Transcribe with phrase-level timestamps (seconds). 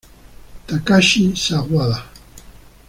[0.67, 1.99] Takashi Sawada